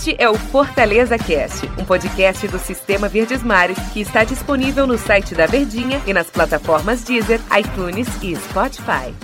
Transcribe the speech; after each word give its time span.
Este 0.00 0.16
é 0.18 0.30
o 0.30 0.34
Fortaleza 0.34 1.18
Cast, 1.18 1.66
um 1.78 1.84
podcast 1.84 2.48
do 2.48 2.58
Sistema 2.58 3.06
Verdes 3.06 3.42
Mares 3.42 3.78
que 3.92 4.00
está 4.00 4.24
disponível 4.24 4.86
no 4.86 4.96
site 4.96 5.34
da 5.34 5.44
Verdinha 5.44 6.00
e 6.06 6.14
nas 6.14 6.30
plataformas 6.30 7.04
Deezer, 7.04 7.38
iTunes 7.54 8.08
e 8.22 8.34
Spotify. 8.34 9.14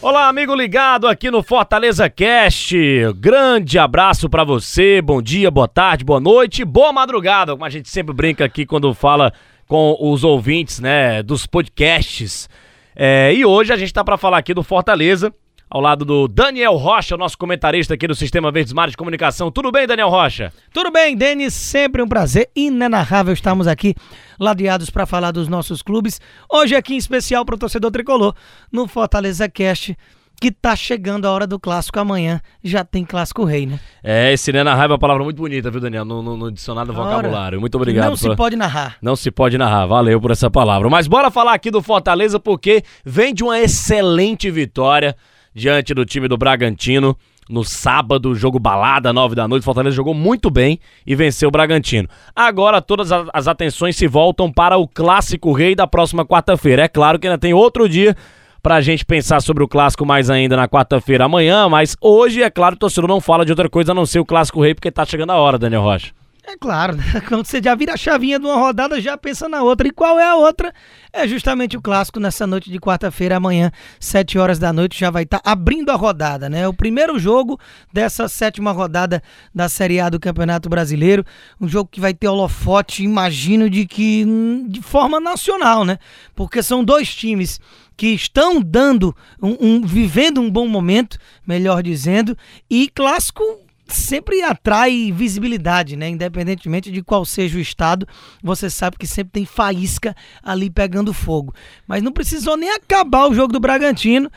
Olá, 0.00 0.26
amigo 0.26 0.54
ligado 0.54 1.06
aqui 1.06 1.30
no 1.30 1.42
Fortaleza 1.42 2.08
Cast. 2.08 2.74
Grande 3.16 3.78
abraço 3.78 4.30
para 4.30 4.44
você. 4.44 5.02
Bom 5.02 5.20
dia, 5.20 5.50
boa 5.50 5.68
tarde, 5.68 6.06
boa 6.06 6.20
noite, 6.20 6.64
boa 6.64 6.90
madrugada. 6.90 7.52
Como 7.52 7.66
a 7.66 7.68
gente 7.68 7.90
sempre 7.90 8.14
brinca 8.14 8.46
aqui 8.46 8.64
quando 8.64 8.94
fala 8.94 9.30
com 9.68 9.94
os 10.00 10.24
ouvintes, 10.24 10.80
né, 10.80 11.22
dos 11.22 11.46
podcasts. 11.46 12.48
É, 12.96 13.34
e 13.34 13.44
hoje 13.44 13.74
a 13.74 13.76
gente 13.76 13.92
tá 13.92 14.02
para 14.02 14.16
falar 14.16 14.38
aqui 14.38 14.54
do 14.54 14.62
Fortaleza 14.62 15.30
ao 15.70 15.80
lado 15.80 16.04
do 16.04 16.28
Daniel 16.28 16.76
Rocha, 16.76 17.16
nosso 17.16 17.36
comentarista 17.36 17.94
aqui 17.94 18.06
do 18.06 18.14
Sistema 18.14 18.52
Verdes 18.52 18.72
Mares 18.72 18.92
de 18.92 18.96
Comunicação. 18.96 19.50
Tudo 19.50 19.72
bem, 19.72 19.86
Daniel 19.86 20.08
Rocha? 20.08 20.52
Tudo 20.72 20.90
bem, 20.90 21.16
Denis? 21.16 21.54
Sempre 21.54 22.02
um 22.02 22.08
prazer 22.08 22.50
inenarrável 22.54 23.32
estarmos 23.32 23.66
aqui 23.66 23.94
ladeados 24.38 24.90
para 24.90 25.06
falar 25.06 25.30
dos 25.30 25.48
nossos 25.48 25.82
clubes. 25.82 26.20
Hoje 26.52 26.74
aqui 26.74 26.94
em 26.94 26.98
especial 26.98 27.44
para 27.44 27.54
o 27.54 27.58
torcedor 27.58 27.90
tricolor 27.90 28.34
no 28.70 28.86
Fortaleza 28.86 29.48
Cast 29.48 29.96
que 30.40 30.50
tá 30.50 30.74
chegando 30.76 31.26
a 31.26 31.30
hora 31.30 31.46
do 31.46 31.58
clássico 31.58 31.98
amanhã. 31.98 32.40
Já 32.62 32.84
tem 32.84 33.04
clássico 33.04 33.44
rei, 33.44 33.66
né? 33.66 33.80
É, 34.02 34.32
esse 34.32 34.52
né, 34.52 34.62
narrar 34.62 34.84
é 34.84 34.88
uma 34.88 34.98
palavra 34.98 35.24
muito 35.24 35.36
bonita, 35.36 35.70
viu, 35.70 35.80
Daniel? 35.80 36.04
No, 36.04 36.22
no, 36.22 36.36
no 36.36 36.52
dicionário 36.52 36.92
do 36.92 36.96
vocabulário. 36.96 37.60
Muito 37.60 37.74
obrigado. 37.76 38.10
Não 38.10 38.16
se 38.16 38.34
pode 38.34 38.56
narrar. 38.56 38.96
Não 39.00 39.16
se 39.16 39.30
pode 39.30 39.56
narrar. 39.56 39.86
Valeu 39.86 40.20
por 40.20 40.30
essa 40.30 40.50
palavra. 40.50 40.90
Mas 40.90 41.06
bora 41.06 41.30
falar 41.30 41.54
aqui 41.54 41.70
do 41.70 41.80
Fortaleza 41.80 42.38
porque 42.38 42.82
vem 43.04 43.32
de 43.32 43.42
uma 43.42 43.58
excelente 43.58 44.50
vitória 44.50 45.16
diante 45.54 45.94
do 45.94 46.04
time 46.04 46.28
do 46.28 46.36
Bragantino. 46.36 47.16
No 47.48 47.62
sábado, 47.62 48.34
jogo 48.34 48.58
balada, 48.58 49.12
nove 49.12 49.34
da 49.34 49.46
noite, 49.46 49.64
Fortaleza 49.64 49.94
jogou 49.94 50.14
muito 50.14 50.50
bem 50.50 50.80
e 51.06 51.14
venceu 51.14 51.50
o 51.50 51.52
Bragantino. 51.52 52.08
Agora 52.34 52.80
todas 52.80 53.10
as 53.12 53.46
atenções 53.46 53.96
se 53.96 54.06
voltam 54.06 54.50
para 54.50 54.78
o 54.78 54.88
clássico 54.88 55.52
rei 55.52 55.74
da 55.74 55.86
próxima 55.86 56.24
quarta-feira. 56.24 56.84
É 56.84 56.88
claro 56.88 57.18
que 57.18 57.26
ainda 57.26 57.38
tem 57.38 57.52
outro 57.52 57.86
dia 57.86 58.16
pra 58.62 58.80
gente 58.80 59.04
pensar 59.04 59.42
sobre 59.42 59.62
o 59.62 59.68
clássico 59.68 60.06
mais 60.06 60.30
ainda 60.30 60.56
na 60.56 60.66
quarta-feira 60.66 61.26
amanhã, 61.26 61.68
mas 61.68 61.94
hoje, 62.00 62.42
é 62.42 62.48
claro, 62.48 62.76
o 62.76 62.78
torcedor 62.78 63.06
não 63.06 63.20
fala 63.20 63.44
de 63.44 63.52
outra 63.52 63.68
coisa 63.68 63.92
a 63.92 63.94
não 63.94 64.06
ser 64.06 64.20
o 64.20 64.24
clássico 64.24 64.62
rei, 64.62 64.74
porque 64.74 64.90
tá 64.90 65.04
chegando 65.04 65.32
a 65.32 65.36
hora, 65.36 65.58
Daniel 65.58 65.82
Rocha. 65.82 66.12
É 66.46 66.58
claro, 66.58 66.94
né? 66.94 67.04
quando 67.26 67.46
você 67.46 67.60
já 67.62 67.74
vira 67.74 67.94
a 67.94 67.96
chavinha 67.96 68.38
de 68.38 68.44
uma 68.44 68.56
rodada, 68.56 69.00
já 69.00 69.16
pensa 69.16 69.48
na 69.48 69.62
outra. 69.62 69.88
E 69.88 69.90
qual 69.90 70.18
é 70.18 70.28
a 70.28 70.36
outra? 70.36 70.74
É 71.10 71.26
justamente 71.26 71.76
o 71.76 71.80
clássico 71.80 72.20
nessa 72.20 72.46
noite 72.46 72.70
de 72.70 72.78
quarta-feira, 72.78 73.36
amanhã, 73.36 73.72
7 73.98 74.38
horas 74.38 74.58
da 74.58 74.72
noite, 74.72 74.98
já 74.98 75.10
vai 75.10 75.22
estar 75.22 75.38
tá 75.38 75.50
abrindo 75.50 75.90
a 75.90 75.94
rodada, 75.94 76.50
né? 76.50 76.68
O 76.68 76.74
primeiro 76.74 77.18
jogo 77.18 77.58
dessa 77.92 78.28
sétima 78.28 78.72
rodada 78.72 79.22
da 79.54 79.68
Série 79.70 79.98
A 80.00 80.10
do 80.10 80.20
Campeonato 80.20 80.68
Brasileiro. 80.68 81.24
Um 81.58 81.66
jogo 81.66 81.88
que 81.90 82.00
vai 82.00 82.12
ter 82.12 82.28
holofote, 82.28 83.02
imagino, 83.02 83.70
de 83.70 83.86
que 83.86 84.26
de 84.68 84.82
forma 84.82 85.18
nacional, 85.18 85.84
né? 85.84 85.98
Porque 86.34 86.62
são 86.62 86.84
dois 86.84 87.14
times 87.14 87.58
que 87.96 88.08
estão 88.08 88.60
dando 88.60 89.16
um, 89.40 89.56
um 89.60 89.86
vivendo 89.86 90.40
um 90.40 90.50
bom 90.50 90.68
momento, 90.68 91.16
melhor 91.46 91.82
dizendo, 91.82 92.36
e 92.68 92.88
clássico 92.88 93.42
sempre 93.86 94.42
atrai 94.42 95.12
visibilidade, 95.12 95.96
né? 95.96 96.08
Independentemente 96.08 96.90
de 96.90 97.02
qual 97.02 97.24
seja 97.24 97.58
o 97.58 97.60
estado, 97.60 98.06
você 98.42 98.70
sabe 98.70 98.96
que 98.96 99.06
sempre 99.06 99.32
tem 99.32 99.44
faísca 99.44 100.14
ali 100.42 100.70
pegando 100.70 101.12
fogo. 101.12 101.54
Mas 101.86 102.02
não 102.02 102.12
precisou 102.12 102.56
nem 102.56 102.70
acabar 102.70 103.28
o 103.28 103.34
jogo 103.34 103.52
do 103.52 103.60
Bragantino 103.60 104.30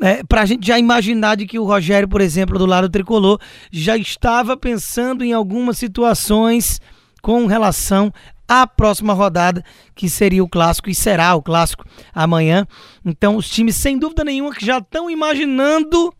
é, 0.00 0.22
para 0.22 0.42
a 0.42 0.46
gente 0.46 0.66
já 0.66 0.78
imaginar 0.78 1.36
de 1.36 1.46
que 1.46 1.58
o 1.58 1.64
Rogério, 1.64 2.08
por 2.08 2.20
exemplo, 2.20 2.58
do 2.58 2.66
lado 2.66 2.88
tricolor, 2.88 3.40
já 3.72 3.96
estava 3.96 4.56
pensando 4.56 5.24
em 5.24 5.32
algumas 5.32 5.78
situações 5.78 6.80
com 7.20 7.46
relação 7.46 8.12
à 8.48 8.66
próxima 8.66 9.12
rodada, 9.12 9.64
que 9.94 10.08
seria 10.08 10.42
o 10.42 10.48
clássico 10.48 10.88
e 10.88 10.94
será 10.94 11.34
o 11.34 11.42
clássico 11.42 11.84
amanhã. 12.14 12.66
Então, 13.04 13.36
os 13.36 13.48
times, 13.48 13.76
sem 13.76 13.98
dúvida 13.98 14.24
nenhuma, 14.24 14.54
que 14.54 14.64
já 14.64 14.78
estão 14.78 15.10
imaginando 15.10 16.12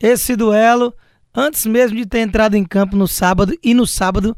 esse 0.00 0.36
duelo 0.36 0.94
antes 1.34 1.66
mesmo 1.66 1.96
de 1.96 2.06
ter 2.06 2.20
entrado 2.20 2.54
em 2.54 2.64
campo 2.64 2.96
no 2.96 3.06
sábado 3.06 3.54
e 3.62 3.74
no 3.74 3.86
sábado 3.86 4.36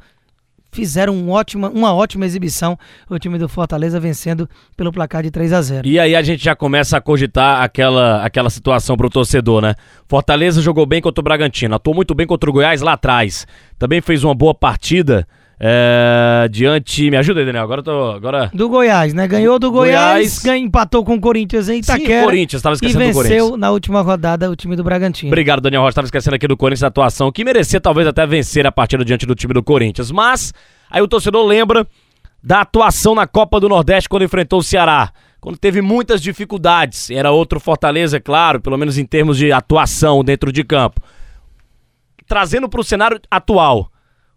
fizeram 0.72 1.14
um 1.14 1.30
ótima, 1.30 1.68
uma 1.68 1.92
ótima 1.92 2.24
exibição 2.24 2.78
o 3.08 3.18
time 3.18 3.38
do 3.38 3.48
Fortaleza 3.48 3.98
vencendo 3.98 4.48
pelo 4.76 4.92
placar 4.92 5.22
de 5.22 5.30
3 5.30 5.52
a 5.52 5.62
0. 5.62 5.88
E 5.88 5.98
aí 5.98 6.14
a 6.14 6.22
gente 6.22 6.42
já 6.42 6.54
começa 6.54 6.96
a 6.96 7.00
cogitar 7.00 7.62
aquela, 7.62 8.24
aquela 8.24 8.50
situação 8.50 8.96
pro 8.96 9.10
torcedor, 9.10 9.60
né? 9.62 9.74
Fortaleza 10.08 10.62
jogou 10.62 10.86
bem 10.86 11.00
contra 11.00 11.20
o 11.20 11.24
Bragantino, 11.24 11.74
atuou 11.74 11.94
muito 11.94 12.14
bem 12.14 12.26
contra 12.26 12.48
o 12.48 12.52
Goiás 12.52 12.80
lá 12.80 12.92
atrás. 12.92 13.46
Também 13.78 14.00
fez 14.00 14.22
uma 14.22 14.34
boa 14.34 14.54
partida 14.54 15.26
é, 15.62 16.48
diante. 16.50 17.10
Me 17.10 17.18
ajuda 17.18 17.40
aí, 17.40 17.46
Daniel. 17.46 17.64
Agora 17.64 17.82
tô. 17.82 18.12
Agora... 18.12 18.50
Do 18.54 18.66
Goiás, 18.66 19.12
né? 19.12 19.28
Ganhou 19.28 19.58
do 19.58 19.70
Goiás, 19.70 20.42
Goiás... 20.42 20.62
empatou 20.62 21.04
com 21.04 21.16
o 21.16 21.20
Corinthians 21.20 21.68
em 21.68 21.80
Itaquera. 21.80 22.20
Sim, 22.20 22.24
Corinthians, 22.24 22.62
tava 22.62 22.74
esquecendo 22.76 23.04
e 23.04 23.08
do 23.08 23.12
Corinthians. 23.12 23.42
venceu 23.42 23.56
na 23.58 23.70
última 23.70 24.00
rodada 24.00 24.50
o 24.50 24.56
time 24.56 24.74
do 24.74 24.82
Bragantino. 24.82 25.28
Obrigado, 25.28 25.60
Daniel 25.60 25.82
Rocha. 25.82 25.96
Tava 25.96 26.06
esquecendo 26.06 26.34
aqui 26.34 26.48
do 26.48 26.56
Corinthians 26.56 26.84
a 26.84 26.86
atuação, 26.86 27.30
que 27.30 27.44
merecia 27.44 27.78
talvez 27.78 28.08
até 28.08 28.26
vencer 28.26 28.66
a 28.66 28.72
partida 28.72 29.04
diante 29.04 29.26
do 29.26 29.34
time 29.34 29.52
do 29.52 29.62
Corinthians. 29.62 30.10
Mas, 30.10 30.54
aí 30.90 31.02
o 31.02 31.08
torcedor 31.08 31.44
lembra 31.44 31.86
da 32.42 32.62
atuação 32.62 33.14
na 33.14 33.26
Copa 33.26 33.60
do 33.60 33.68
Nordeste 33.68 34.08
quando 34.08 34.24
enfrentou 34.24 34.60
o 34.60 34.62
Ceará. 34.62 35.12
Quando 35.42 35.58
teve 35.58 35.82
muitas 35.82 36.22
dificuldades. 36.22 37.10
Era 37.10 37.32
outro 37.32 37.60
Fortaleza, 37.60 38.16
é 38.16 38.20
claro, 38.20 38.62
pelo 38.62 38.78
menos 38.78 38.96
em 38.96 39.04
termos 39.04 39.36
de 39.36 39.52
atuação 39.52 40.24
dentro 40.24 40.50
de 40.50 40.64
campo. 40.64 41.02
Trazendo 42.26 42.66
para 42.66 42.80
o 42.80 42.84
cenário 42.84 43.20
atual 43.30 43.89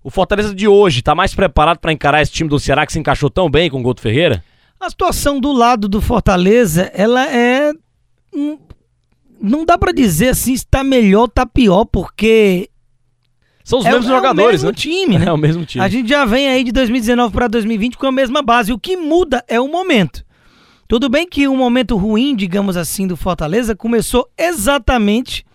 o 0.04 0.10
Fortaleza 0.10 0.54
de 0.54 0.68
hoje 0.68 1.00
está 1.00 1.16
mais 1.16 1.34
preparado 1.34 1.80
para 1.80 1.94
encarar 1.94 2.22
esse 2.22 2.32
time 2.32 2.50
do 2.50 2.60
Ceará 2.60 2.86
que 2.86 2.92
se 2.92 3.00
encaixou 3.00 3.30
tão 3.30 3.50
bem 3.50 3.70
com 3.70 3.80
o 3.80 3.84
Guto 3.84 4.02
Ferreira? 4.02 4.44
A 4.80 4.90
situação 4.90 5.40
do 5.40 5.54
lado 5.54 5.88
do 5.88 6.02
Fortaleza, 6.02 6.92
ela 6.94 7.26
é. 7.26 7.72
Não 9.42 9.66
dá 9.66 9.78
para 9.78 9.94
dizer 9.94 10.30
assim 10.30 10.58
se 10.58 10.66
está 10.66 10.84
melhor 10.84 11.22
ou 11.22 11.26
está 11.26 11.46
pior, 11.46 11.86
porque. 11.86 12.70
São 13.64 13.80
os 13.80 13.86
é, 13.86 13.92
mesmos 13.92 14.08
é 14.08 14.10
jogadores, 14.10 14.62
o 14.62 14.66
mesmo 14.66 14.70
né? 14.72 14.74
time, 14.74 15.18
né? 15.18 15.26
É 15.28 15.32
o 15.32 15.38
mesmo 15.38 15.66
time. 15.66 15.82
A 15.82 15.88
gente 15.88 16.10
já 16.10 16.26
vem 16.26 16.50
aí 16.50 16.66
de 16.66 16.74
2019 16.74 17.34
para 17.34 17.48
2020 17.48 17.98
com 17.98 18.08
a 18.08 18.12
mesma 18.12 18.42
base. 18.42 18.74
O 18.74 18.80
que 18.80 18.98
muda 18.98 19.42
é 19.48 19.60
o 19.60 19.70
momento. 19.70 20.26
Tudo 20.86 21.08
bem 21.08 21.26
que 21.26 21.48
o 21.48 21.56
momento 21.56 21.96
ruim, 21.96 22.36
digamos 22.36 22.76
assim, 22.76 23.08
do 23.08 23.16
Fortaleza 23.16 23.74
começou 23.74 24.30
exatamente 24.38 25.46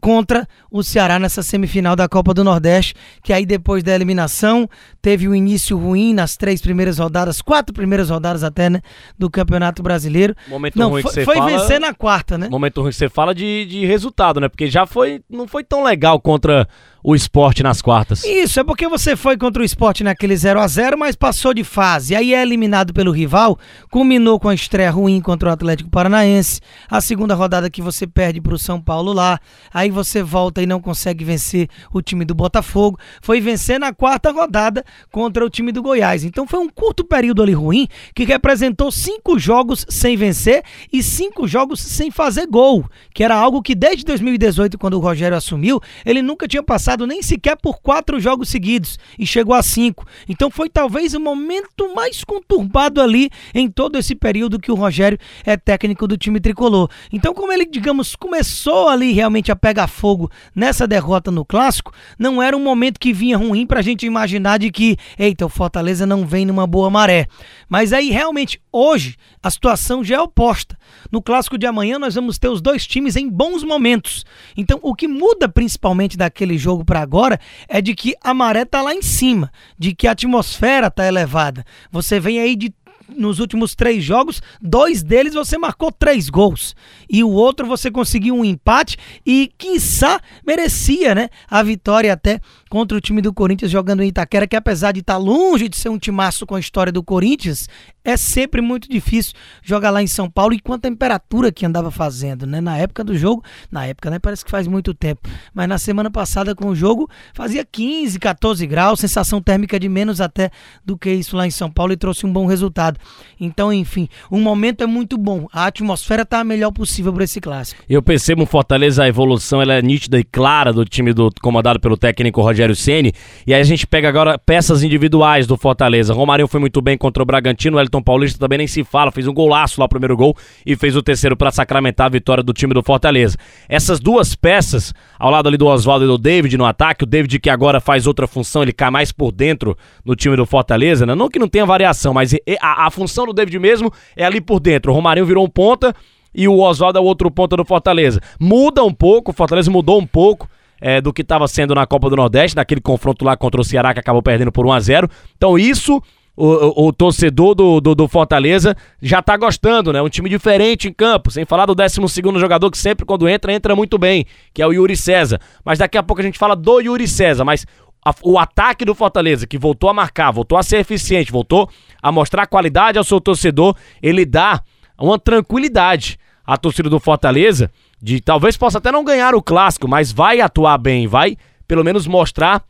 contra 0.00 0.46
o 0.70 0.82
Ceará 0.82 1.18
nessa 1.18 1.42
semifinal 1.42 1.94
da 1.94 2.08
Copa 2.08 2.32
do 2.32 2.42
Nordeste, 2.42 2.94
que 3.22 3.32
aí 3.32 3.44
depois 3.44 3.82
da 3.82 3.94
eliminação 3.94 4.68
teve 5.02 5.28
um 5.28 5.34
início 5.34 5.76
ruim 5.76 6.14
nas 6.14 6.36
três 6.36 6.60
primeiras 6.60 6.98
rodadas, 6.98 7.42
quatro 7.42 7.74
primeiras 7.74 8.10
rodadas 8.10 8.42
até, 8.42 8.70
né, 8.70 8.80
do 9.18 9.30
Campeonato 9.30 9.82
Brasileiro. 9.82 10.34
Momento 10.48 10.78
não, 10.78 10.90
ruim 10.90 11.02
foi, 11.02 11.10
que 11.10 11.14
você 11.14 11.24
foi 11.24 11.36
fala, 11.36 11.50
vencer 11.50 11.80
na 11.80 11.94
quarta, 11.94 12.38
né? 12.38 12.48
Momento 12.48 12.80
ruim 12.80 12.90
que 12.90 12.96
você 12.96 13.08
fala 13.08 13.34
de, 13.34 13.66
de 13.66 13.86
resultado, 13.86 14.40
né? 14.40 14.48
Porque 14.48 14.68
já 14.68 14.86
foi, 14.86 15.22
não 15.28 15.46
foi 15.46 15.62
tão 15.62 15.82
legal 15.82 16.20
contra 16.20 16.66
o 17.02 17.14
esporte 17.14 17.62
nas 17.62 17.80
quartas. 17.80 18.24
Isso, 18.24 18.60
é 18.60 18.64
porque 18.64 18.88
você 18.88 19.16
foi 19.16 19.36
contra 19.36 19.62
o 19.62 19.64
esporte 19.64 20.04
naquele 20.04 20.36
0 20.36 20.60
a 20.60 20.66
0 20.66 20.98
mas 20.98 21.16
passou 21.16 21.54
de 21.54 21.64
fase. 21.64 22.14
Aí 22.14 22.34
é 22.34 22.42
eliminado 22.42 22.92
pelo 22.92 23.10
rival, 23.10 23.58
culminou 23.90 24.38
com 24.38 24.48
a 24.48 24.54
estreia 24.54 24.90
ruim 24.90 25.20
contra 25.20 25.48
o 25.48 25.52
Atlético 25.52 25.90
Paranaense, 25.90 26.60
a 26.90 27.00
segunda 27.00 27.34
rodada 27.34 27.70
que 27.70 27.82
você 27.82 28.06
perde 28.06 28.40
para 28.40 28.54
o 28.54 28.58
São 28.58 28.80
Paulo 28.80 29.12
lá, 29.12 29.38
aí 29.72 29.90
você 29.90 30.22
volta 30.22 30.62
e 30.62 30.66
não 30.66 30.80
consegue 30.80 31.24
vencer 31.24 31.68
o 31.92 32.02
time 32.02 32.24
do 32.24 32.34
Botafogo, 32.34 32.98
foi 33.22 33.40
vencer 33.40 33.80
na 33.80 33.92
quarta 33.92 34.30
rodada 34.30 34.84
contra 35.10 35.44
o 35.44 35.50
time 35.50 35.72
do 35.72 35.82
Goiás. 35.82 36.24
Então 36.24 36.46
foi 36.46 36.60
um 36.60 36.68
curto 36.68 37.04
período 37.04 37.42
ali 37.42 37.52
ruim, 37.52 37.88
que 38.14 38.24
representou 38.24 38.90
cinco 38.90 39.38
jogos 39.38 39.86
sem 39.88 40.16
vencer 40.16 40.62
e 40.92 41.02
cinco 41.02 41.46
jogos 41.48 41.80
sem 41.80 42.10
fazer 42.10 42.46
gol, 42.46 42.84
que 43.14 43.24
era 43.24 43.34
algo 43.34 43.62
que 43.62 43.74
desde 43.74 44.04
2018, 44.04 44.78
quando 44.78 44.94
o 44.94 45.00
Rogério 45.00 45.36
assumiu, 45.36 45.80
ele 46.04 46.22
nunca 46.22 46.46
tinha 46.46 46.62
passado 46.62 46.89
passado 46.90 47.06
nem 47.06 47.22
sequer 47.22 47.56
por 47.56 47.80
quatro 47.80 48.18
jogos 48.18 48.48
seguidos 48.48 48.98
e 49.16 49.24
chegou 49.24 49.54
a 49.54 49.62
cinco. 49.62 50.04
Então 50.28 50.50
foi 50.50 50.68
talvez 50.68 51.14
o 51.14 51.20
momento 51.20 51.94
mais 51.94 52.24
conturbado 52.24 53.00
ali 53.00 53.30
em 53.54 53.70
todo 53.70 53.96
esse 53.96 54.14
período 54.14 54.58
que 54.58 54.72
o 54.72 54.74
Rogério 54.74 55.16
é 55.44 55.56
técnico 55.56 56.08
do 56.08 56.16
time 56.16 56.40
tricolor. 56.40 56.90
Então, 57.12 57.32
como 57.32 57.52
ele, 57.52 57.64
digamos, 57.64 58.16
começou 58.16 58.88
ali 58.88 59.12
realmente 59.12 59.52
a 59.52 59.56
pegar 59.56 59.86
fogo 59.86 60.30
nessa 60.54 60.86
derrota 60.86 61.30
no 61.30 61.44
clássico, 61.44 61.92
não 62.18 62.42
era 62.42 62.56
um 62.56 62.62
momento 62.62 62.98
que 62.98 63.12
vinha 63.12 63.36
ruim 63.36 63.66
pra 63.66 63.82
gente 63.82 64.04
imaginar 64.04 64.58
de 64.58 64.70
que, 64.72 64.96
eita, 65.16 65.46
o 65.46 65.48
Fortaleza 65.48 66.04
não 66.04 66.26
vem 66.26 66.44
numa 66.44 66.66
boa 66.66 66.90
maré. 66.90 67.26
Mas 67.68 67.92
aí 67.92 68.10
realmente 68.10 68.60
hoje 68.72 69.16
a 69.40 69.48
situação 69.48 70.02
já 70.02 70.16
é 70.16 70.20
oposta. 70.20 70.76
No 71.10 71.22
clássico 71.22 71.56
de 71.56 71.66
amanhã 71.66 71.98
nós 71.98 72.16
vamos 72.16 72.36
ter 72.36 72.48
os 72.48 72.60
dois 72.60 72.84
times 72.84 73.14
em 73.14 73.28
bons 73.28 73.62
momentos. 73.62 74.24
Então, 74.56 74.80
o 74.82 74.94
que 74.94 75.06
muda 75.06 75.48
principalmente 75.48 76.16
daquele 76.16 76.58
jogo 76.58 76.79
para 76.84 77.00
agora 77.00 77.38
é 77.68 77.80
de 77.80 77.94
que 77.94 78.14
a 78.22 78.34
maré 78.34 78.64
tá 78.64 78.82
lá 78.82 78.94
em 78.94 79.02
cima, 79.02 79.50
de 79.78 79.94
que 79.94 80.06
a 80.06 80.12
atmosfera 80.12 80.90
tá 80.90 81.06
elevada. 81.06 81.64
Você 81.90 82.20
vem 82.20 82.40
aí 82.40 82.56
de 82.56 82.72
nos 83.16 83.38
últimos 83.40 83.74
três 83.74 84.02
jogos, 84.02 84.40
dois 84.60 85.02
deles 85.02 85.34
você 85.34 85.58
marcou 85.58 85.90
três 85.90 86.28
gols. 86.28 86.74
E 87.08 87.22
o 87.24 87.30
outro 87.30 87.66
você 87.66 87.90
conseguiu 87.90 88.34
um 88.34 88.44
empate 88.44 88.96
e, 89.24 89.50
quiçá, 89.58 90.20
merecia, 90.46 91.14
né? 91.14 91.28
A 91.48 91.62
vitória 91.62 92.12
até 92.12 92.40
contra 92.68 92.96
o 92.96 93.00
time 93.00 93.20
do 93.20 93.32
Corinthians 93.32 93.70
jogando 93.70 94.02
em 94.02 94.08
Itaquera, 94.08 94.46
que 94.46 94.56
apesar 94.56 94.92
de 94.92 95.00
estar 95.00 95.16
longe 95.16 95.68
de 95.68 95.76
ser 95.76 95.88
um 95.88 95.98
timaço 95.98 96.46
com 96.46 96.54
a 96.54 96.60
história 96.60 96.92
do 96.92 97.02
Corinthians, 97.02 97.68
é 98.04 98.16
sempre 98.16 98.60
muito 98.60 98.88
difícil 98.88 99.34
jogar 99.62 99.90
lá 99.90 100.02
em 100.02 100.06
São 100.06 100.30
Paulo 100.30 100.54
e 100.54 100.60
com 100.60 100.72
a 100.72 100.78
temperatura 100.78 101.52
que 101.52 101.66
andava 101.66 101.90
fazendo, 101.90 102.46
né? 102.46 102.60
Na 102.60 102.76
época 102.78 103.04
do 103.04 103.16
jogo, 103.16 103.44
na 103.70 103.86
época, 103.86 104.10
né? 104.10 104.18
Parece 104.18 104.44
que 104.44 104.50
faz 104.50 104.66
muito 104.66 104.94
tempo, 104.94 105.28
mas 105.54 105.68
na 105.68 105.78
semana 105.78 106.10
passada 106.10 106.54
com 106.54 106.68
o 106.68 106.74
jogo 106.74 107.08
fazia 107.34 107.64
15, 107.64 108.18
14 108.18 108.66
graus, 108.66 109.00
sensação 109.00 109.40
térmica 109.40 109.78
de 109.78 109.88
menos 109.88 110.20
até 110.20 110.50
do 110.84 110.96
que 110.96 111.10
isso 111.10 111.36
lá 111.36 111.46
em 111.46 111.50
São 111.50 111.70
Paulo 111.70 111.92
e 111.92 111.96
trouxe 111.96 112.26
um 112.26 112.32
bom 112.32 112.46
resultado. 112.46 112.98
Então, 113.38 113.72
enfim, 113.72 114.08
o 114.30 114.38
momento 114.38 114.82
é 114.82 114.86
muito 114.86 115.18
bom, 115.18 115.46
a 115.52 115.66
atmosfera 115.66 116.24
tá 116.24 116.40
a 116.40 116.44
melhor 116.44 116.72
possível 116.72 117.12
para 117.12 117.24
esse 117.24 117.40
clássico. 117.40 117.82
Eu 117.88 118.02
percebo 118.02 118.46
Fortaleza, 118.46 119.04
a 119.04 119.08
evolução 119.08 119.60
ela 119.60 119.74
é 119.74 119.82
nítida 119.82 120.18
e 120.18 120.24
clara 120.24 120.72
do 120.72 120.84
time 120.84 121.12
do 121.12 121.30
comandado 121.42 121.78
pelo 121.80 121.96
técnico 121.96 122.40
Rogério 122.40 122.74
Ceni, 122.74 123.12
e 123.46 123.52
aí 123.52 123.60
a 123.60 123.64
gente 123.64 123.86
pega 123.86 124.08
agora 124.08 124.38
peças 124.38 124.82
individuais 124.82 125.46
do 125.46 125.56
Fortaleza. 125.56 126.14
Romarinho 126.14 126.48
foi 126.48 126.60
muito 126.60 126.80
bem 126.80 126.96
contra 126.96 127.22
o 127.22 127.26
Bragantino, 127.26 127.78
o 127.90 128.00
Elton 128.00 128.02
Paulista 128.02 128.38
também 128.38 128.58
nem 128.58 128.66
se 128.66 128.84
fala, 128.84 129.10
fez 129.10 129.26
um 129.26 129.34
golaço 129.34 129.80
lá 129.80 129.86
o 129.86 129.88
primeiro 129.88 130.16
gol 130.16 130.36
e 130.64 130.76
fez 130.76 130.94
o 130.96 131.02
terceiro 131.02 131.36
para 131.36 131.50
sacramentar 131.50 132.06
a 132.06 132.10
vitória 132.10 132.42
do 132.42 132.52
time 132.52 132.72
do 132.72 132.82
Fortaleza. 132.82 133.36
Essas 133.68 133.98
duas 133.98 134.34
peças, 134.34 134.94
ao 135.18 135.30
lado 135.30 135.48
ali 135.48 135.56
do 135.56 135.66
Oswaldo 135.66 136.04
e 136.04 136.08
do 136.08 136.16
David 136.16 136.56
no 136.56 136.64
ataque, 136.64 137.04
o 137.04 137.06
David 137.06 137.38
que 137.40 137.50
agora 137.50 137.80
faz 137.80 138.06
outra 138.06 138.26
função, 138.26 138.62
ele 138.62 138.72
cai 138.72 138.90
mais 138.90 139.10
por 139.10 139.32
dentro 139.32 139.76
no 140.04 140.14
time 140.14 140.36
do 140.36 140.46
Fortaleza, 140.46 141.04
né? 141.04 141.14
Não 141.14 141.28
que 141.28 141.38
não 141.38 141.48
tenha 141.48 141.66
variação, 141.66 142.14
mas 142.14 142.34
a, 142.60 142.86
a 142.86 142.90
função 142.90 143.26
do 143.26 143.32
David 143.32 143.58
mesmo 143.58 143.92
é 144.16 144.24
ali 144.24 144.40
por 144.40 144.60
dentro. 144.60 144.92
O 144.92 144.94
Romarinho 144.94 145.26
virou 145.26 145.44
um 145.44 145.48
ponta 145.48 145.94
e 146.34 146.46
o 146.46 146.58
Oswaldo 146.58 146.98
é 146.98 147.00
o 147.00 147.04
outro 147.04 147.30
ponta 147.30 147.56
do 147.56 147.64
Fortaleza. 147.64 148.20
Muda 148.38 148.84
um 148.84 148.92
pouco, 148.92 149.32
o 149.32 149.34
Fortaleza 149.34 149.70
mudou 149.70 149.98
um 149.98 150.06
pouco. 150.06 150.48
É, 150.82 150.98
do 150.98 151.12
que 151.12 151.20
estava 151.20 151.46
sendo 151.46 151.74
na 151.74 151.86
Copa 151.86 152.08
do 152.08 152.16
Nordeste, 152.16 152.56
naquele 152.56 152.80
confronto 152.80 153.22
lá 153.22 153.36
contra 153.36 153.60
o 153.60 153.64
Ceará 153.64 153.92
que 153.92 154.00
acabou 154.00 154.22
perdendo 154.22 154.50
por 154.50 154.64
1 154.64 154.72
a 154.72 154.80
0 154.80 155.10
Então, 155.36 155.58
isso 155.58 156.02
o, 156.40 156.46
o, 156.46 156.88
o, 156.88 156.92
torcedor 156.92 157.54
do, 157.54 157.80
do, 157.82 157.94
do, 157.94 158.08
Fortaleza 158.08 158.74
já 159.02 159.20
tá 159.20 159.36
gostando, 159.36 159.92
né? 159.92 160.00
Um 160.00 160.08
time 160.08 160.26
diferente 160.26 160.88
em 160.88 160.92
campo, 160.92 161.30
sem 161.30 161.44
falar 161.44 161.66
do 161.66 161.74
12 161.74 162.00
jogador 162.38 162.70
que 162.70 162.78
sempre 162.78 163.04
quando 163.04 163.28
entra, 163.28 163.52
entra 163.52 163.76
muito 163.76 163.98
bem, 163.98 164.24
que 164.54 164.62
é 164.62 164.66
o 164.66 164.72
Yuri 164.72 164.96
César. 164.96 165.38
Mas 165.62 165.78
daqui 165.78 165.98
a 165.98 166.02
pouco 166.02 166.22
a 166.22 166.24
gente 166.24 166.38
fala 166.38 166.56
do 166.56 166.80
Yuri 166.80 167.06
César, 167.06 167.44
mas 167.44 167.66
a, 168.02 168.14
o 168.22 168.38
ataque 168.38 168.86
do 168.86 168.94
Fortaleza, 168.94 169.46
que 169.46 169.58
voltou 169.58 169.90
a 169.90 169.94
marcar, 169.94 170.30
voltou 170.30 170.56
a 170.56 170.62
ser 170.62 170.78
eficiente, 170.78 171.30
voltou 171.30 171.68
a 172.02 172.10
mostrar 172.10 172.46
qualidade 172.46 172.96
ao 172.96 173.04
seu 173.04 173.20
torcedor, 173.20 173.76
ele 174.02 174.24
dá 174.24 174.62
uma 174.98 175.18
tranquilidade 175.18 176.18
à 176.46 176.56
torcida 176.56 176.88
do 176.88 176.98
Fortaleza 176.98 177.70
de 178.00 178.18
talvez 178.18 178.56
possa 178.56 178.78
até 178.78 178.90
não 178.90 179.04
ganhar 179.04 179.34
o 179.34 179.42
clássico, 179.42 179.86
mas 179.86 180.10
vai 180.10 180.40
atuar 180.40 180.78
bem, 180.78 181.06
vai 181.06 181.36
pelo 181.68 181.84
menos 181.84 182.06
mostrar 182.06 182.64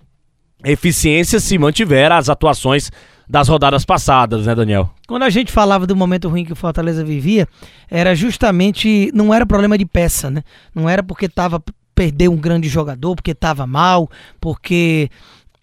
eficiência 0.64 1.40
se 1.40 1.58
mantiver 1.58 2.12
as 2.12 2.28
atuações 2.28 2.90
das 3.28 3.48
rodadas 3.48 3.84
passadas, 3.84 4.46
né, 4.46 4.54
Daniel? 4.54 4.90
Quando 5.06 5.22
a 5.22 5.30
gente 5.30 5.52
falava 5.52 5.86
do 5.86 5.94
momento 5.94 6.28
ruim 6.28 6.44
que 6.44 6.52
o 6.52 6.56
Fortaleza 6.56 7.04
vivia, 7.04 7.46
era 7.88 8.14
justamente. 8.14 9.10
Não 9.14 9.32
era 9.32 9.46
problema 9.46 9.78
de 9.78 9.86
peça, 9.86 10.30
né? 10.30 10.42
Não 10.74 10.88
era 10.88 11.02
porque 11.02 11.28
tava 11.28 11.62
perder 11.94 12.28
um 12.28 12.36
grande 12.36 12.68
jogador, 12.68 13.14
porque 13.14 13.34
tava 13.34 13.66
mal, 13.66 14.10
porque 14.40 15.10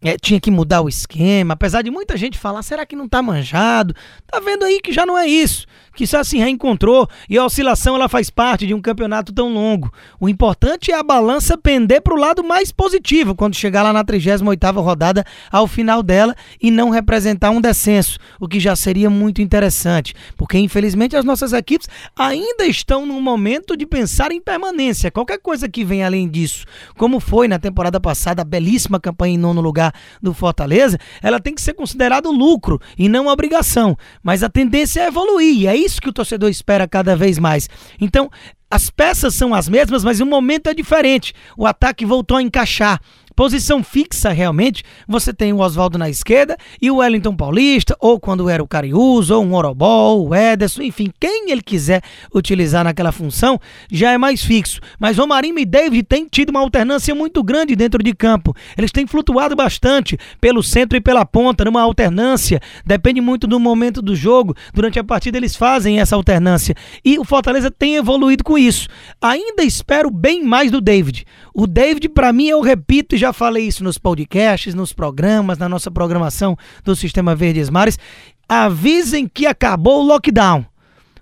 é, 0.01 0.15
tinha 0.17 0.39
que 0.39 0.51
mudar 0.51 0.81
o 0.81 0.89
esquema, 0.89 1.53
apesar 1.53 1.81
de 1.81 1.89
muita 1.89 2.15
gente 2.15 2.38
falar, 2.38 2.61
será 2.61 2.85
que 2.85 2.95
não 2.95 3.07
tá 3.07 3.21
manjado? 3.21 3.95
Tá 4.27 4.39
vendo 4.39 4.63
aí 4.63 4.79
que 4.79 4.91
já 4.91 5.05
não 5.05 5.17
é 5.17 5.27
isso 5.27 5.65
que 5.97 6.05
só 6.05 6.23
se 6.23 6.38
reencontrou 6.38 7.09
e 7.27 7.38
a 7.39 7.44
oscilação 7.44 7.95
ela 7.95 8.07
faz 8.07 8.29
parte 8.29 8.67
de 8.67 8.73
um 8.73 8.79
campeonato 8.79 9.33
tão 9.33 9.51
longo. 9.51 9.91
O 10.19 10.29
importante 10.29 10.91
é 10.91 10.95
a 10.95 11.01
balança 11.01 11.57
pender 11.57 12.03
para 12.03 12.13
o 12.13 12.19
lado 12.19 12.44
mais 12.44 12.71
positivo 12.71 13.33
quando 13.33 13.55
chegar 13.55 13.81
lá 13.81 13.91
na 13.91 14.05
38ª 14.05 14.79
rodada 14.79 15.25
ao 15.51 15.65
final 15.65 16.03
dela 16.03 16.35
e 16.61 16.69
não 16.69 16.91
representar 16.91 17.49
um 17.49 17.59
descenso, 17.59 18.19
o 18.39 18.47
que 18.47 18.59
já 18.59 18.75
seria 18.75 19.09
muito 19.09 19.41
interessante, 19.41 20.13
porque 20.38 20.59
infelizmente 20.59 21.15
as 21.15 21.25
nossas 21.25 21.51
equipes 21.51 21.89
ainda 22.15 22.67
estão 22.67 23.03
num 23.03 23.19
momento 23.19 23.75
de 23.75 23.88
pensar 23.88 24.31
em 24.31 24.39
permanência. 24.39 25.09
Qualquer 25.09 25.39
coisa 25.39 25.67
que 25.67 25.83
venha 25.83 26.05
além 26.05 26.29
disso, 26.29 26.63
como 26.95 27.19
foi 27.19 27.47
na 27.47 27.57
temporada 27.57 27.99
passada 27.99 28.44
a 28.44 28.45
belíssima 28.45 28.99
campanha 28.99 29.33
em 29.33 29.39
nono 29.39 29.61
lugar 29.61 29.87
do 30.22 30.34
Fortaleza, 30.34 30.98
ela 31.22 31.39
tem 31.39 31.54
que 31.54 31.62
ser 31.62 31.74
considerado 31.74 32.31
lucro 32.31 32.80
e 32.98 33.10
não 33.10 33.28
obrigação, 33.28 33.98
mas 34.22 34.44
a 34.44 34.50
tendência 34.50 35.01
é 35.01 35.07
evoluir, 35.07 35.62
e 35.62 35.68
é 35.68 35.75
isso 35.75 36.01
que 36.01 36.10
o 36.10 36.13
torcedor 36.13 36.50
espera 36.50 36.88
cada 36.88 37.16
vez 37.16 37.38
mais. 37.38 37.69
Então, 38.00 38.30
as 38.69 38.89
peças 38.89 39.34
são 39.34 39.54
as 39.54 39.69
mesmas, 39.69 40.04
mas 40.04 40.19
o 40.19 40.25
momento 40.25 40.68
é 40.68 40.74
diferente. 40.74 41.34
O 41.56 41.66
ataque 41.66 42.06
voltou 42.06 42.38
a 42.38 42.42
encaixar. 42.42 43.00
Posição 43.38 43.84
fixa, 43.84 44.31
realmente, 44.31 44.84
você 45.07 45.31
tem 45.31 45.54
o 45.54 45.60
Oswaldo 45.60 45.95
na 45.95 46.10
esquerda 46.10 46.57
e 46.81 46.89
o 46.89 46.95
Wellington 46.95 47.36
Paulista, 47.36 47.95
ou 48.00 48.19
quando 48.19 48.50
era 48.50 48.63
o 48.63 48.68
Cariús, 48.68 49.30
ou 49.30 49.45
um 49.45 49.54
Orobol, 49.54 50.28
o 50.28 50.34
Ederson, 50.34 50.81
enfim, 50.81 51.13
quem 51.19 51.51
ele 51.51 51.62
quiser 51.62 52.01
utilizar 52.34 52.84
naquela 52.84 53.12
função, 53.12 53.60
já 53.92 54.12
é 54.12 54.18
mais 54.18 54.44
fixo. 54.44 54.81
Mas 55.00 55.19
Romarinho 55.19 55.60
e 55.60 55.66
David 55.66 56.01
têm 56.01 56.25
tido 56.25 56.50
uma 56.50 56.62
alternância 56.62 57.13
muito 57.13 57.44
grande 57.44 57.75
dentro 57.75 58.01
de 58.01 58.12
campo. 58.12 58.56
Eles 58.75 58.92
têm 58.92 59.06
flutuado 59.06 59.56
bastante 59.56 60.18
pelo 60.42 60.63
centro 60.63 60.98
e 60.98 61.01
pela 61.01 61.24
ponta, 61.24 61.63
numa 61.63 61.83
alternância. 61.83 62.60
Depende 62.83 63.22
muito 63.22 63.45
do 63.45 63.60
momento 63.60 64.01
do 64.01 64.16
jogo. 64.16 64.56
Durante 64.74 64.98
a 64.98 65.04
partida 65.04 65.38
eles 65.38 65.56
fazem 65.56 66.00
essa 66.00 66.16
alternância. 66.16 66.74
E 67.06 67.19
o 67.19 67.24
Fortaleza 67.24 67.69
tem 67.69 67.98
evoluído 67.98 68.44
com 68.44 68.57
isso. 68.57 68.88
Ainda 69.22 69.62
espero 69.62 70.10
bem 70.10 70.44
mais 70.44 70.72
do 70.72 70.81
David. 70.81 71.24
O 71.54 71.66
David, 71.66 72.10
para 72.10 72.31
mim, 72.31 72.48
eu 72.48 72.62
repito 72.62 73.16
e 73.16 73.18
já 73.18 73.26
já 73.27 73.33
falei 73.33 73.68
isso 73.68 73.83
nos 73.83 73.97
podcasts, 73.97 74.74
nos 74.74 74.94
programas, 74.94 75.57
na 75.57 75.68
nossa 75.68 75.91
programação 75.91 76.57
do 76.83 76.95
Sistema 76.95 77.35
Verdes 77.35 77.69
Mares. 77.69 78.00
Avisem 78.47 79.27
que 79.27 79.45
acabou 79.45 80.01
o 80.01 80.07
lockdown. 80.07 80.65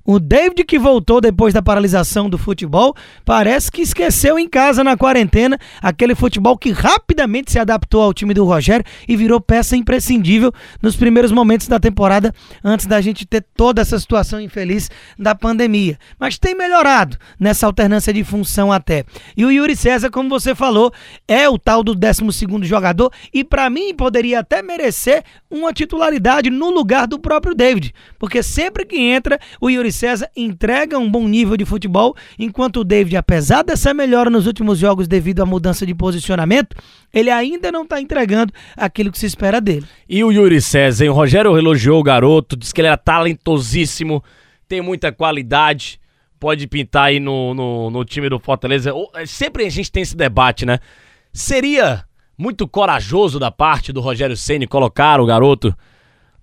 O 0.07 0.19
David, 0.19 0.63
que 0.65 0.77
voltou 0.77 1.19
depois 1.19 1.51
da 1.51 1.63
paralisação 1.63 2.29
do 2.29 2.37
futebol, 2.37 2.95
parece 3.25 3.71
que 3.71 3.81
esqueceu 3.81 4.37
em 4.37 4.47
casa 4.47 4.83
na 4.83 4.95
quarentena 4.95 5.57
aquele 5.81 6.13
futebol 6.13 6.55
que 6.55 6.69
rapidamente 6.69 7.51
se 7.51 7.57
adaptou 7.57 8.03
ao 8.03 8.13
time 8.13 8.31
do 8.31 8.45
Rogério 8.45 8.85
e 9.07 9.17
virou 9.17 9.41
peça 9.41 9.75
imprescindível 9.75 10.53
nos 10.79 10.95
primeiros 10.95 11.31
momentos 11.31 11.67
da 11.67 11.79
temporada, 11.79 12.31
antes 12.63 12.85
da 12.85 13.01
gente 13.01 13.25
ter 13.25 13.43
toda 13.57 13.81
essa 13.81 13.97
situação 13.97 14.39
infeliz 14.39 14.91
da 15.17 15.33
pandemia. 15.33 15.97
Mas 16.19 16.37
tem 16.37 16.53
melhorado 16.53 17.17
nessa 17.39 17.65
alternância 17.65 18.13
de 18.13 18.23
função 18.23 18.71
até. 18.71 19.05
E 19.35 19.43
o 19.43 19.49
Yuri 19.49 19.75
César, 19.75 20.11
como 20.11 20.29
você 20.29 20.53
falou, 20.53 20.93
é 21.27 21.49
o 21.49 21.57
tal 21.57 21.83
do 21.83 21.95
12 21.95 22.21
jogador 22.61 23.11
e 23.33 23.43
para 23.43 23.71
mim 23.71 23.91
poderia 23.95 24.41
até 24.41 24.61
merecer 24.61 25.23
uma 25.49 25.73
titularidade 25.73 26.51
no 26.51 26.69
lugar 26.69 27.07
do 27.07 27.17
próprio 27.17 27.55
David, 27.55 27.91
porque 28.19 28.43
sempre 28.43 28.85
que 28.85 28.99
entra, 28.99 29.39
o 29.59 29.67
Yuri 29.67 29.94
César 29.95 30.29
entrega 30.35 30.99
um 30.99 31.09
bom 31.09 31.27
nível 31.27 31.57
de 31.57 31.65
futebol, 31.65 32.15
enquanto 32.37 32.81
o 32.81 32.83
David, 32.83 33.17
apesar 33.17 33.63
dessa 33.63 33.93
melhora 33.93 34.29
nos 34.29 34.45
últimos 34.45 34.77
jogos 34.77 35.07
devido 35.07 35.41
à 35.41 35.45
mudança 35.45 35.85
de 35.85 35.95
posicionamento, 35.95 36.75
ele 37.13 37.31
ainda 37.31 37.71
não 37.71 37.83
está 37.83 37.99
entregando 38.01 38.53
aquilo 38.75 39.11
que 39.11 39.17
se 39.17 39.25
espera 39.25 39.59
dele. 39.59 39.85
E 40.07 40.23
o 40.23 40.31
Yuri 40.31 40.61
César, 40.61 41.05
hein? 41.05 41.09
o 41.09 41.13
Rogério 41.13 41.57
elogiou 41.57 41.99
o 41.99 42.03
garoto, 42.03 42.55
disse 42.55 42.73
que 42.73 42.81
ele 42.81 42.87
era 42.87 42.97
talentosíssimo, 42.97 44.23
tem 44.67 44.81
muita 44.81 45.11
qualidade, 45.11 45.99
pode 46.39 46.67
pintar 46.67 47.05
aí 47.05 47.19
no, 47.19 47.53
no, 47.53 47.89
no 47.89 48.05
time 48.05 48.29
do 48.29 48.39
Fortaleza. 48.39 48.91
É, 49.15 49.25
sempre 49.25 49.65
a 49.65 49.69
gente 49.69 49.91
tem 49.91 50.03
esse 50.03 50.15
debate, 50.15 50.65
né? 50.65 50.79
Seria 51.31 52.03
muito 52.37 52.67
corajoso 52.67 53.39
da 53.39 53.49
parte 53.49 53.93
do 53.93 54.01
Rogério 54.01 54.35
Ceni 54.35 54.67
colocar 54.67 55.19
o 55.19 55.25
garoto 55.25 55.75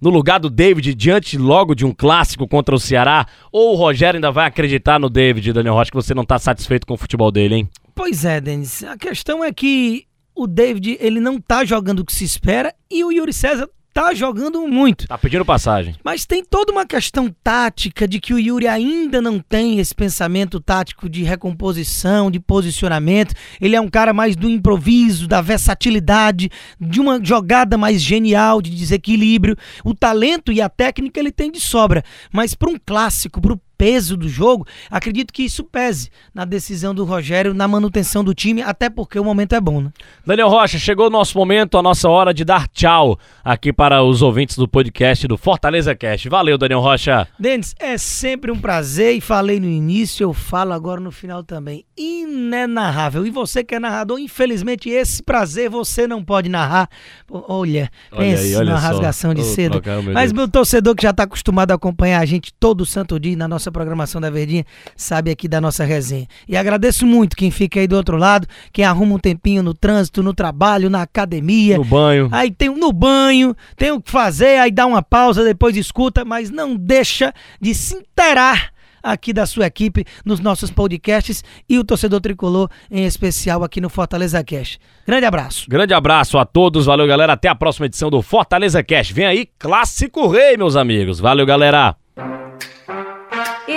no 0.02 0.11
lugar 0.11 0.40
do 0.40 0.50
David 0.50 0.94
diante 0.94 1.38
logo 1.38 1.75
de 1.75 1.87
um 1.87 1.92
clássico 1.92 2.49
contra 2.49 2.75
o 2.75 2.80
Ceará? 2.80 3.25
Ou 3.52 3.73
o 3.73 3.76
Rogério 3.76 4.18
ainda 4.18 4.32
vai 4.32 4.47
acreditar 4.47 4.99
no 4.99 5.09
David, 5.09 5.52
Daniel 5.52 5.75
Rocha, 5.75 5.92
que 5.92 5.97
você 5.97 6.12
não 6.12 6.25
está 6.25 6.38
satisfeito 6.40 6.87
com 6.87 6.94
o 6.94 6.99
futebol 6.99 7.30
dele, 7.30 7.54
hein? 7.54 7.68
Pois 7.94 8.25
é, 8.25 8.40
Denis. 8.40 8.82
A 8.82 8.99
questão 8.99 9.44
é 9.44 9.52
que 9.52 10.06
o 10.35 10.49
David 10.49 10.99
ele 11.00 11.21
não 11.21 11.40
tá 11.40 11.64
jogando 11.64 12.00
o 12.00 12.04
que 12.04 12.12
se 12.12 12.25
espera 12.25 12.75
e 12.90 13.04
o 13.04 13.12
Yuri 13.12 13.32
César 13.32 13.68
tá 13.92 14.14
jogando 14.14 14.66
muito. 14.66 15.06
Tá 15.06 15.18
pedindo 15.18 15.44
passagem. 15.44 15.94
Mas 16.02 16.25
tem 16.25 16.44
toda 16.44 16.72
uma 16.72 16.87
questão 16.87 17.34
tática 17.42 18.08
de 18.08 18.20
que 18.20 18.32
o 18.32 18.38
Yuri 18.38 18.66
ainda 18.66 19.20
não 19.20 19.38
tem 19.38 19.78
esse 19.78 19.94
pensamento 19.94 20.61
tático 20.61 21.08
de 21.08 21.22
recomposição, 21.22 22.30
de 22.30 22.40
posicionamento. 22.40 23.34
Ele 23.61 23.76
é 23.76 23.80
um 23.80 23.88
cara 23.88 24.12
mais 24.12 24.34
do 24.34 24.49
improviso, 24.49 25.28
da 25.28 25.40
versatilidade, 25.40 26.50
de 26.80 27.00
uma 27.00 27.22
jogada 27.22 27.76
mais 27.76 28.00
genial, 28.00 28.62
de 28.62 28.70
desequilíbrio. 28.70 29.56
O 29.84 29.94
talento 29.94 30.50
e 30.52 30.61
a 30.61 30.68
técnica 30.68 31.20
ele 31.20 31.32
tem 31.32 31.50
de 31.50 31.61
sobra, 31.61 32.02
mas 32.32 32.54
para 32.54 32.70
um 32.70 32.78
clássico, 32.84 33.40
para 33.40 33.52
peso 33.82 34.16
do 34.16 34.28
jogo, 34.28 34.64
acredito 34.88 35.32
que 35.32 35.42
isso 35.42 35.64
pese 35.64 36.08
na 36.32 36.44
decisão 36.44 36.94
do 36.94 37.04
Rogério, 37.04 37.52
na 37.52 37.66
manutenção 37.66 38.22
do 38.22 38.32
time, 38.32 38.62
até 38.62 38.88
porque 38.88 39.18
o 39.18 39.24
momento 39.24 39.56
é 39.56 39.60
bom, 39.60 39.80
né? 39.80 39.90
Daniel 40.24 40.48
Rocha, 40.48 40.78
chegou 40.78 41.08
o 41.08 41.10
nosso 41.10 41.36
momento, 41.36 41.76
a 41.76 41.82
nossa 41.82 42.08
hora 42.08 42.32
de 42.32 42.44
dar 42.44 42.68
tchau 42.68 43.18
aqui 43.44 43.72
para 43.72 44.00
os 44.04 44.22
ouvintes 44.22 44.56
do 44.56 44.68
podcast 44.68 45.26
do 45.26 45.36
Fortaleza 45.36 45.96
Cast. 45.96 46.28
Valeu, 46.28 46.56
Daniel 46.56 46.78
Rocha. 46.78 47.26
Denis, 47.36 47.74
é 47.76 47.98
sempre 47.98 48.52
um 48.52 48.60
prazer 48.60 49.16
e 49.16 49.20
falei 49.20 49.58
no 49.58 49.66
início, 49.66 50.22
eu 50.22 50.32
falo 50.32 50.72
agora 50.72 51.00
no 51.00 51.10
final 51.10 51.42
também. 51.42 51.84
Inenarrável. 51.98 53.26
E 53.26 53.30
você 53.30 53.64
que 53.64 53.74
é 53.74 53.80
narrador, 53.80 54.20
infelizmente 54.20 54.90
esse 54.90 55.20
prazer 55.24 55.68
você 55.68 56.06
não 56.06 56.22
pode 56.22 56.48
narrar. 56.48 56.88
Olha, 57.28 57.90
olha 58.12 58.20
pense 58.20 58.62
na 58.62 58.78
rasgação 58.78 59.34
de 59.34 59.42
cedo. 59.42 59.82
Mas 60.14 60.32
meu 60.32 60.46
torcedor 60.46 60.94
que 60.94 61.02
já 61.02 61.10
está 61.10 61.24
acostumado 61.24 61.72
a 61.72 61.74
acompanhar 61.74 62.20
a 62.20 62.24
gente 62.24 62.54
todo 62.60 62.86
santo 62.86 63.18
dia 63.18 63.36
na 63.36 63.48
nossa 63.48 63.71
programação 63.72 64.20
da 64.20 64.30
Verdinha, 64.30 64.64
sabe 64.96 65.30
aqui 65.30 65.48
da 65.48 65.60
nossa 65.60 65.84
resenha. 65.84 66.26
E 66.48 66.56
agradeço 66.56 67.06
muito 67.06 67.36
quem 67.36 67.50
fica 67.50 67.80
aí 67.80 67.86
do 67.86 67.96
outro 67.96 68.16
lado, 68.16 68.46
quem 68.72 68.84
arruma 68.84 69.14
um 69.14 69.18
tempinho 69.18 69.62
no 69.62 69.74
trânsito, 69.74 70.22
no 70.22 70.34
trabalho, 70.34 70.90
na 70.90 71.02
academia. 71.02 71.78
No 71.78 71.84
banho. 71.84 72.28
Aí 72.30 72.50
tem 72.50 72.68
um 72.68 72.76
no 72.76 72.92
banho, 72.92 73.56
tem 73.76 73.90
o 73.90 74.00
que 74.00 74.10
fazer, 74.10 74.58
aí 74.58 74.70
dá 74.70 74.86
uma 74.86 75.02
pausa, 75.02 75.44
depois 75.44 75.76
escuta, 75.76 76.24
mas 76.24 76.50
não 76.50 76.76
deixa 76.76 77.32
de 77.60 77.74
se 77.74 77.96
inteirar 77.96 78.72
aqui 79.02 79.32
da 79.32 79.44
sua 79.44 79.66
equipe 79.66 80.04
nos 80.24 80.38
nossos 80.38 80.70
podcasts 80.70 81.42
e 81.68 81.78
o 81.78 81.84
torcedor 81.84 82.20
tricolor 82.20 82.70
em 82.90 83.04
especial 83.04 83.64
aqui 83.64 83.80
no 83.80 83.90
Fortaleza 83.90 84.42
Cash. 84.44 84.78
Grande 85.06 85.26
abraço. 85.26 85.68
Grande 85.68 85.92
abraço 85.92 86.38
a 86.38 86.44
todos, 86.44 86.86
valeu 86.86 87.06
galera, 87.06 87.32
até 87.32 87.48
a 87.48 87.54
próxima 87.54 87.86
edição 87.86 88.10
do 88.10 88.22
Fortaleza 88.22 88.82
Cash. 88.82 89.10
Vem 89.10 89.26
aí, 89.26 89.48
Clássico 89.58 90.28
Rei, 90.28 90.56
meus 90.56 90.76
amigos. 90.76 91.18
Valeu 91.18 91.44
galera. 91.44 91.96